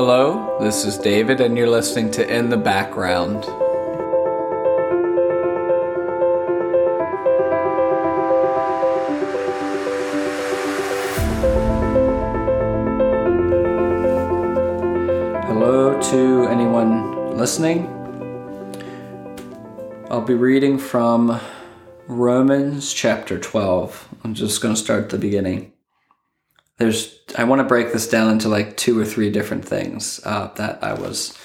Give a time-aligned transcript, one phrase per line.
[0.00, 3.44] Hello, this is David, and you're listening to In the Background.
[15.46, 17.88] Hello to anyone listening.
[20.12, 21.40] I'll be reading from
[22.06, 24.08] Romans chapter 12.
[24.22, 25.72] I'm just going to start at the beginning.
[26.78, 30.52] There's, I want to break this down into like two or three different things uh,
[30.54, 31.36] that I was,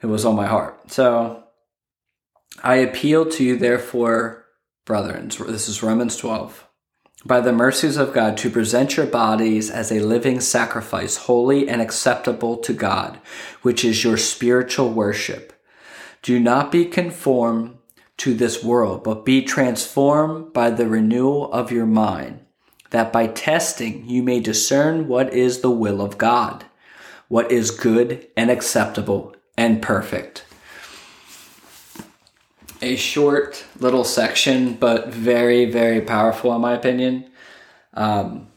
[0.00, 0.90] it was on my heart.
[0.90, 1.44] So,
[2.62, 4.44] I appeal to you, therefore,
[4.84, 5.28] brethren.
[5.28, 6.68] This is Romans 12
[7.24, 11.80] by the mercies of God to present your bodies as a living sacrifice, holy and
[11.80, 13.20] acceptable to God,
[13.62, 15.52] which is your spiritual worship.
[16.22, 17.78] Do not be conformed
[18.18, 22.40] to this world, but be transformed by the renewal of your mind,
[22.92, 26.64] that by testing you may discern what is the will of God,
[27.28, 30.44] what is good and acceptable and perfect
[32.82, 37.30] a short little section, but very, very powerful in my opinion.
[37.94, 38.48] Um,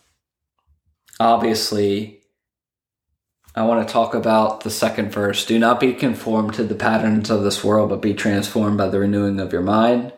[1.20, 2.22] obviously,
[3.56, 5.46] I want to talk about the second verse.
[5.46, 9.00] Do not be conformed to the patterns of this world, but be transformed by the
[9.00, 10.12] renewing of your mind.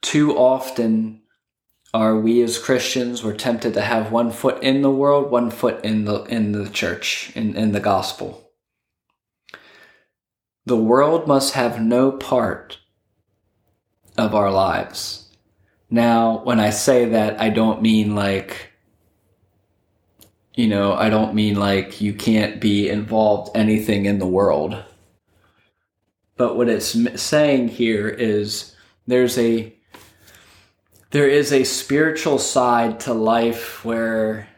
[0.00, 1.20] Too often
[1.94, 5.82] are we as Christians we're tempted to have one foot in the world, one foot
[5.84, 8.50] in the in the church, in, in the gospel.
[10.66, 12.78] The world must have no part
[14.18, 15.30] of our lives.
[15.88, 18.72] Now, when I say that, I don't mean like,
[20.54, 24.82] you know, I don't mean like you can't be involved anything in the world.
[26.36, 28.74] But what it's saying here is
[29.06, 29.72] there's a
[31.14, 34.48] there is a spiritual side to life where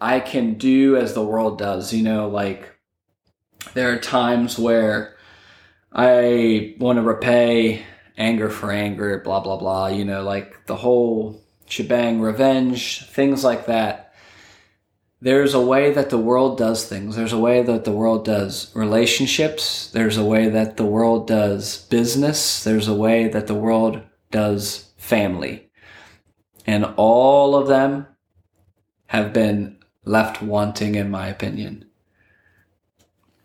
[0.00, 2.72] I can do as the world does, you know, like
[3.74, 5.16] there are times where
[5.92, 7.82] I want to repay
[8.16, 13.66] anger for anger, blah, blah, blah, you know, like the whole shebang, revenge, things like
[13.66, 14.14] that.
[15.20, 17.16] There's a way that the world does things.
[17.16, 19.90] There's a way that the world does relationships.
[19.90, 22.62] There's a way that the world does business.
[22.62, 25.65] There's a way that the world does family.
[26.66, 28.06] And all of them
[29.06, 31.84] have been left wanting, in my opinion.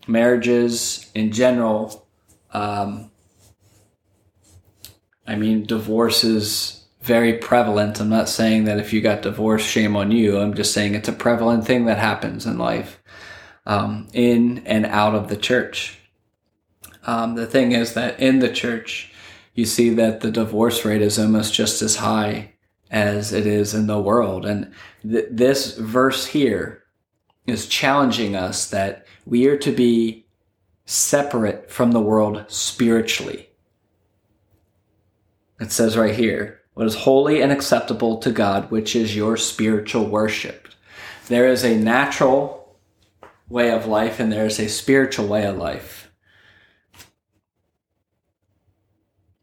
[0.07, 2.07] Marriages in general
[2.53, 3.11] um,
[5.25, 7.99] I mean, divorce is very prevalent.
[7.99, 10.37] I'm not saying that if you got divorced, shame on you.
[10.37, 13.01] I'm just saying it's a prevalent thing that happens in life,
[13.65, 15.99] um, in and out of the church.
[17.07, 19.13] Um, the thing is that in the church,
[19.55, 22.50] you see that the divorce rate is almost just as high
[22.91, 24.45] as it is in the world.
[24.45, 24.71] And
[25.01, 26.83] th- this verse here
[27.47, 30.25] is challenging us that we are to be
[30.85, 33.49] separate from the world spiritually.
[35.59, 40.05] It says right here, what is holy and acceptable to God, which is your spiritual
[40.05, 40.67] worship.
[41.27, 42.77] There is a natural
[43.47, 46.11] way of life and there is a spiritual way of life.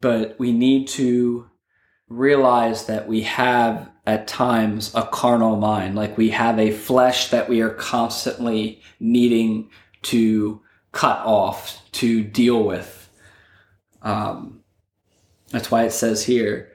[0.00, 1.50] But we need to
[2.08, 7.48] realize that we have at times a carnal mind, like we have a flesh that
[7.48, 9.70] we are constantly needing
[10.02, 10.60] to
[10.92, 13.10] cut off to deal with.
[14.02, 14.60] Um,
[15.50, 16.72] that's why it says here,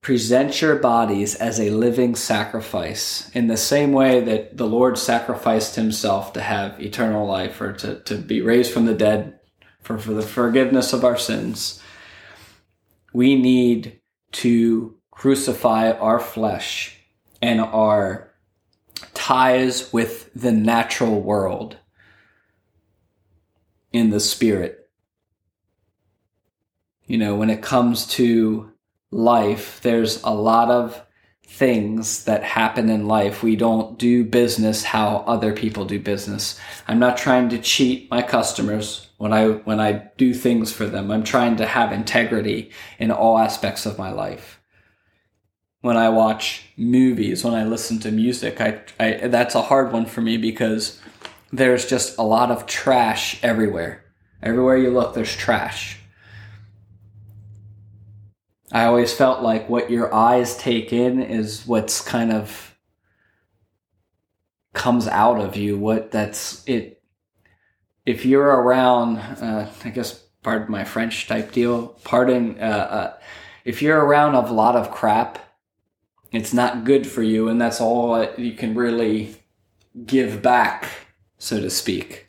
[0.00, 5.76] present your bodies as a living sacrifice in the same way that the Lord sacrificed
[5.76, 9.38] himself to have eternal life or to, to be raised from the dead
[9.80, 11.80] for, for the forgiveness of our sins.
[13.12, 14.00] We need
[14.32, 16.98] to crucify our flesh
[17.40, 18.32] and our
[19.14, 21.76] ties with the natural world
[23.92, 24.90] in the spirit.
[27.06, 28.72] You know, when it comes to
[29.10, 31.02] life, there's a lot of
[31.46, 33.42] things that happen in life.
[33.42, 36.58] We don't do business how other people do business.
[36.88, 41.10] I'm not trying to cheat my customers when I when I do things for them.
[41.10, 44.60] I'm trying to have integrity in all aspects of my life.
[45.80, 50.06] When I watch movies, when I listen to music, I, I that's a hard one
[50.06, 51.00] for me because
[51.52, 54.04] there's just a lot of trash everywhere.
[54.42, 55.98] Everywhere you look, there's trash.
[58.72, 62.74] I always felt like what your eyes take in is what's kind of
[64.72, 65.78] comes out of you.
[65.78, 67.02] What that's it.
[68.06, 71.88] If you're around, uh, I guess, pardon my French type deal.
[72.02, 73.18] Pardon, uh, uh,
[73.64, 75.38] if you're around a lot of crap,
[76.32, 79.36] it's not good for you, and that's all you can really
[80.06, 80.88] give back
[81.42, 82.28] so to speak.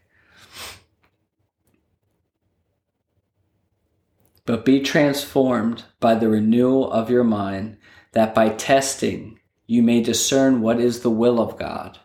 [4.45, 7.77] But be transformed by the renewal of your mind,
[8.11, 11.99] that by testing you may discern what is the will of God.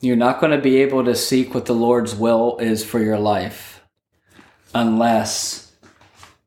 [0.00, 3.18] You're not going to be able to seek what the Lord's will is for your
[3.18, 3.82] life
[4.74, 5.72] unless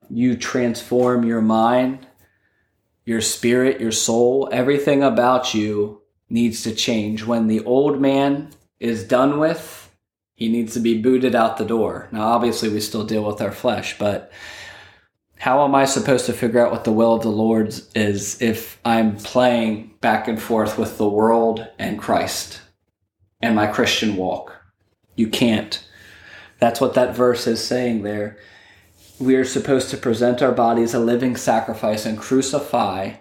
[0.09, 2.07] you transform your mind,
[3.05, 7.23] your spirit, your soul, everything about you needs to change.
[7.25, 8.49] When the old man
[8.79, 9.89] is done with,
[10.35, 12.07] he needs to be booted out the door.
[12.11, 14.31] Now, obviously, we still deal with our flesh, but
[15.41, 18.79] how am I supposed to figure out what the will of the Lord is if
[18.85, 22.61] I'm playing back and forth with the world and Christ
[23.41, 24.55] and my Christian walk?
[25.15, 25.83] You can't.
[26.59, 28.37] That's what that verse is saying there.
[29.17, 33.13] We are supposed to present our bodies a living sacrifice and crucify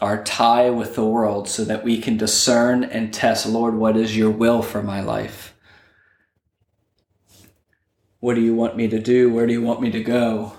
[0.00, 4.16] our tie with the world so that we can discern and test, Lord, what is
[4.16, 5.54] your will for my life?
[8.18, 9.32] What do you want me to do?
[9.32, 10.54] Where do you want me to go?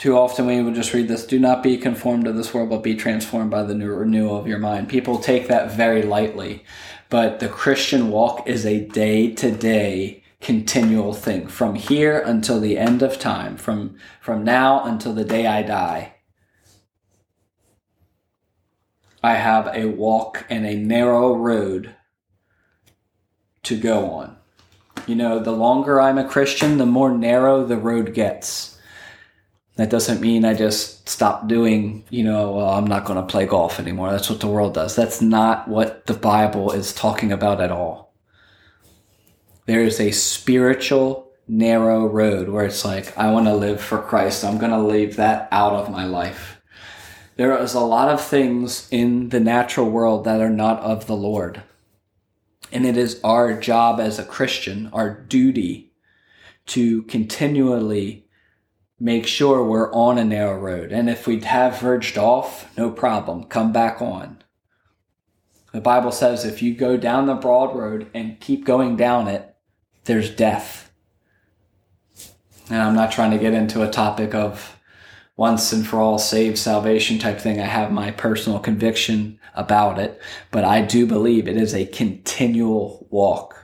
[0.00, 2.82] Too often we would just read this do not be conformed to this world, but
[2.82, 4.88] be transformed by the new renewal of your mind.
[4.88, 6.64] People take that very lightly,
[7.10, 12.78] but the Christian walk is a day to day continual thing from here until the
[12.78, 16.14] end of time, from, from now until the day I die.
[19.22, 21.94] I have a walk and a narrow road
[23.64, 24.38] to go on.
[25.06, 28.79] You know, the longer I'm a Christian, the more narrow the road gets
[29.80, 33.46] that doesn't mean I just stop doing, you know, well, I'm not going to play
[33.46, 34.10] golf anymore.
[34.10, 34.96] That's what the world does.
[34.96, 38.12] That's not what the Bible is talking about at all.
[39.66, 44.44] There is a spiritual, narrow road where it's like, I want to live for Christ.
[44.44, 46.60] I'm going to leave that out of my life.
[47.36, 51.16] There is a lot of things in the natural world that are not of the
[51.16, 51.62] Lord.
[52.72, 55.92] And it is our job as a Christian, our duty
[56.66, 58.26] to continually
[59.00, 60.92] make sure we're on a narrow road.
[60.92, 64.44] And if we have verged off, no problem, come back on.
[65.72, 69.56] The Bible says if you go down the broad road and keep going down it,
[70.04, 70.92] there's death.
[72.68, 74.78] And I'm not trying to get into a topic of
[75.36, 77.60] once and for all saved salvation type thing.
[77.60, 80.20] I have my personal conviction about it,
[80.50, 83.56] but I do believe it is a continual walk.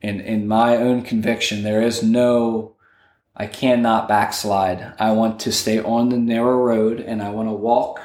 [0.00, 2.76] And in my own conviction, there is no
[3.38, 4.94] I cannot backslide.
[4.98, 8.00] I want to stay on the narrow road and I want to walk.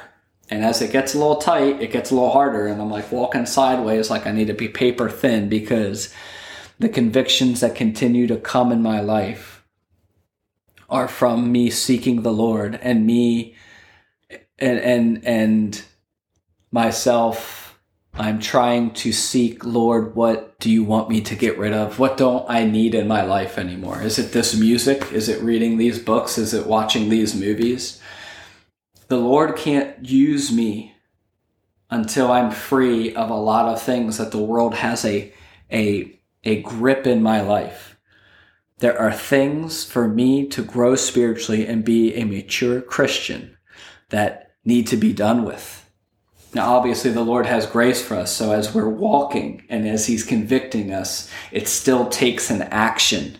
[0.48, 2.68] And as it gets a little tight, it gets a little harder.
[2.68, 6.14] And I'm like walking sideways, like I need to be paper thin because
[6.78, 9.64] the convictions that continue to come in my life
[10.88, 13.56] are from me seeking the Lord and me
[14.58, 15.84] and and and
[16.70, 17.63] myself
[18.16, 21.98] I'm trying to seek, Lord, what do you want me to get rid of?
[21.98, 24.00] What don't I need in my life anymore?
[24.00, 25.10] Is it this music?
[25.12, 26.38] Is it reading these books?
[26.38, 28.00] Is it watching these movies?
[29.08, 30.94] The Lord can't use me
[31.90, 35.32] until I'm free of a lot of things that the world has a,
[35.72, 37.98] a, a grip in my life.
[38.78, 43.56] There are things for me to grow spiritually and be a mature Christian
[44.10, 45.83] that need to be done with
[46.54, 48.34] now, obviously, the Lord has grace for us.
[48.34, 53.38] So, as we're walking and as He's convicting us, it still takes an action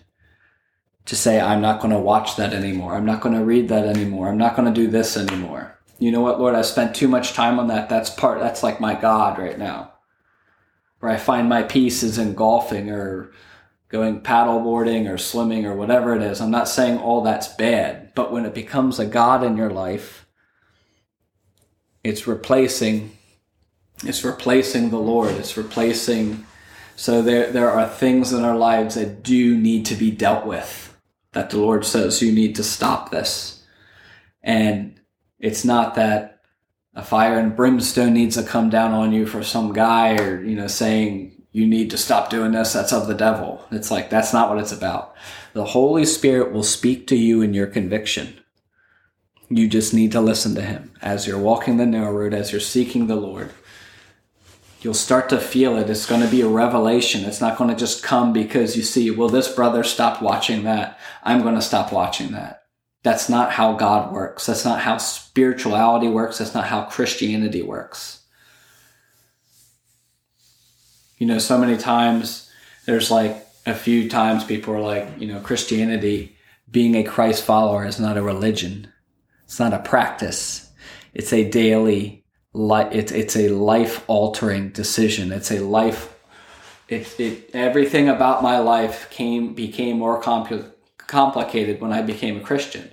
[1.06, 2.94] to say, I'm not going to watch that anymore.
[2.94, 4.28] I'm not going to read that anymore.
[4.28, 5.78] I'm not going to do this anymore.
[5.98, 6.54] You know what, Lord?
[6.54, 7.88] I've spent too much time on that.
[7.88, 9.92] That's part, that's like my God right now.
[11.00, 13.32] Where I find my peace is in golfing or
[13.90, 16.40] going paddleboarding or swimming or whatever it is.
[16.40, 20.23] I'm not saying all that's bad, but when it becomes a God in your life,
[22.04, 23.16] it's replacing
[24.02, 25.30] it's replacing the Lord.
[25.32, 26.46] It's replacing
[26.96, 30.96] so there there are things in our lives that do need to be dealt with.
[31.32, 33.64] That the Lord says you need to stop this.
[34.42, 35.00] And
[35.40, 36.42] it's not that
[36.94, 40.54] a fire and brimstone needs to come down on you for some guy or, you
[40.54, 42.72] know, saying you need to stop doing this.
[42.72, 43.64] That's of the devil.
[43.72, 45.14] It's like, that's not what it's about.
[45.54, 48.38] The Holy Spirit will speak to you in your conviction.
[49.48, 52.60] You just need to listen to Him as you're walking the narrow road, as you're
[52.60, 53.52] seeking the Lord.
[54.80, 55.88] You'll start to feel it.
[55.88, 57.24] It's going to be a revelation.
[57.24, 60.98] It's not going to just come because you see, well, this brother stopped watching that.
[61.22, 62.64] I'm going to stop watching that.
[63.02, 64.46] That's not how God works.
[64.46, 66.38] That's not how spirituality works.
[66.38, 68.22] That's not how Christianity works.
[71.18, 72.50] You know, so many times
[72.86, 76.36] there's like a few times people are like, you know, Christianity,
[76.70, 78.88] being a Christ follower is not a religion.
[79.54, 80.68] It's not a practice.
[81.14, 82.88] It's a daily life.
[82.90, 85.30] it's it's a life altering decision.
[85.30, 86.12] It's a life.
[86.88, 92.40] It, it everything about my life came became more compl- complicated when I became a
[92.40, 92.90] Christian,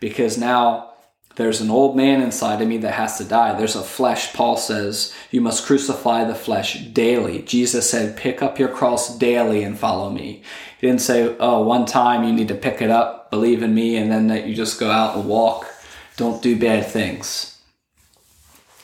[0.00, 0.92] because now
[1.36, 3.54] there's an old man inside of me that has to die.
[3.54, 4.34] There's a flesh.
[4.34, 7.40] Paul says you must crucify the flesh daily.
[7.40, 10.42] Jesus said, pick up your cross daily and follow me.
[10.78, 13.96] He didn't say, oh, one time you need to pick it up, believe in me,
[13.96, 15.71] and then that you just go out and walk.
[16.16, 17.58] Don't do bad things.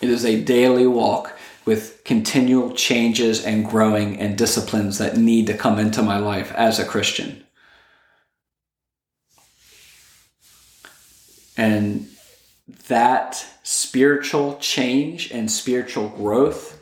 [0.01, 5.57] It is a daily walk with continual changes and growing and disciplines that need to
[5.57, 7.45] come into my life as a Christian.
[11.57, 12.09] And
[12.87, 16.81] that spiritual change and spiritual growth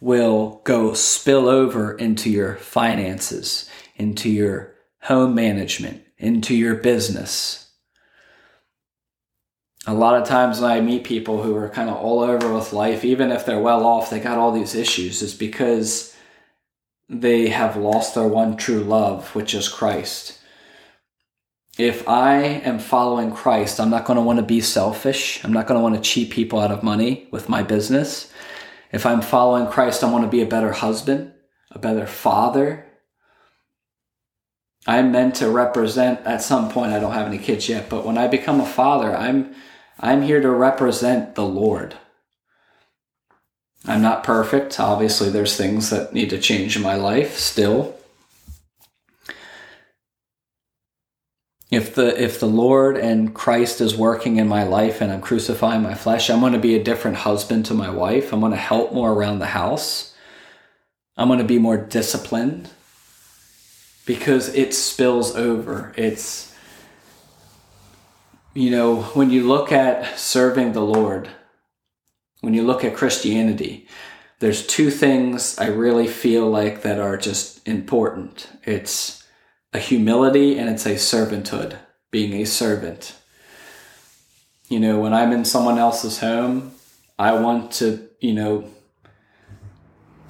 [0.00, 7.63] will go spill over into your finances, into your home management, into your business.
[9.86, 12.72] A lot of times when I meet people who are kind of all over with
[12.72, 16.16] life, even if they're well off, they got all these issues, is because
[17.08, 20.38] they have lost their one true love, which is Christ
[21.78, 25.44] if I am following Christ, I'm not going to want to be selfish.
[25.44, 28.32] I'm not going to want to cheat people out of money with my business.
[28.92, 31.32] If I'm following Christ, I want to be a better husband,
[31.72, 32.86] a better father.
[34.86, 38.18] I'm meant to represent at some point I don't have any kids yet, but when
[38.18, 39.54] I become a father, I'm
[39.98, 41.96] I'm here to represent the Lord.
[43.86, 44.80] I'm not perfect.
[44.80, 47.94] Obviously, there's things that need to change in my life still.
[51.74, 55.82] if the if the Lord and Christ is working in my life and I'm crucifying
[55.82, 58.32] my flesh, I'm going to be a different husband to my wife.
[58.32, 60.14] I'm going to help more around the house.
[61.16, 62.70] I'm going to be more disciplined
[64.06, 65.92] because it spills over.
[65.96, 66.53] It's
[68.54, 71.28] you know, when you look at serving the Lord,
[72.40, 73.88] when you look at Christianity,
[74.38, 78.48] there's two things I really feel like that are just important.
[78.64, 79.24] It's
[79.72, 81.78] a humility and it's a servanthood,
[82.10, 83.16] being a servant.
[84.68, 86.72] You know, when I'm in someone else's home,
[87.18, 88.70] I want to, you know,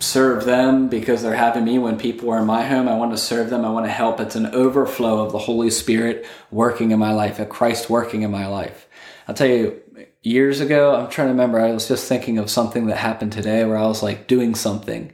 [0.04, 2.88] serve them because they're having me when people are in my home.
[2.88, 3.64] I want to serve them.
[3.64, 4.20] I want to help.
[4.20, 8.30] It's an overflow of the Holy Spirit working in my life, of Christ working in
[8.30, 8.86] my life.
[9.26, 9.80] I'll tell you,
[10.22, 13.64] years ago, I'm trying to remember, I was just thinking of something that happened today
[13.64, 15.12] where I was like doing something,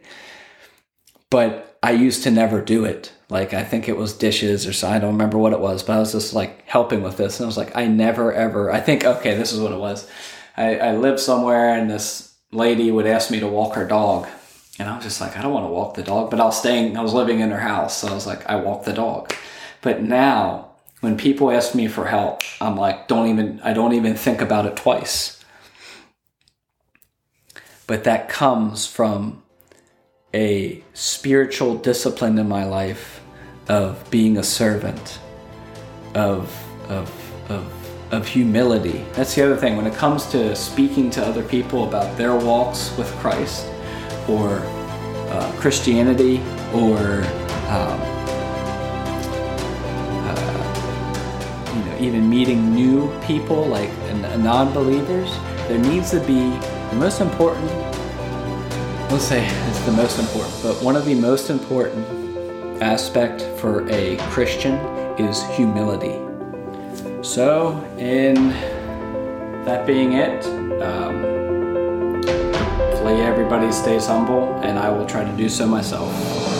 [1.30, 3.12] but I used to never do it.
[3.28, 5.96] Like I think it was dishes or so I don't remember what it was, but
[5.96, 8.72] I was just like helping with this, and I was like, I never ever.
[8.72, 10.08] I think okay, this is what it was.
[10.56, 14.26] I, I lived somewhere, and this lady would ask me to walk her dog,
[14.78, 16.58] and I was just like, I don't want to walk the dog, but I was
[16.58, 16.96] staying.
[16.96, 19.34] I was living in her house, so I was like, I walk the dog.
[19.82, 23.60] But now, when people ask me for help, I'm like, don't even.
[23.62, 25.42] I don't even think about it twice.
[27.86, 29.42] But that comes from
[30.32, 33.20] a spiritual discipline in my life
[33.68, 35.18] of being a servant,
[36.14, 36.56] of,
[36.88, 39.04] of, of, of humility.
[39.14, 39.76] That's the other thing.
[39.76, 43.66] When it comes to speaking to other people about their walks with Christ
[44.30, 44.60] or
[45.32, 46.38] uh, Christianity
[46.72, 47.24] or
[47.68, 48.00] um,
[50.26, 53.90] uh, you know, even meeting new people like
[54.38, 55.30] non believers,
[55.68, 56.50] there needs to be
[56.90, 57.70] the most important
[59.10, 62.06] let's say it's the most important, but one of the most important
[62.80, 64.74] aspect for a Christian
[65.18, 66.16] is humility.
[67.22, 68.50] So, in
[69.64, 70.46] that being it,
[70.80, 71.39] um,
[73.10, 76.59] hopefully everybody stays humble, and I will try to do so myself.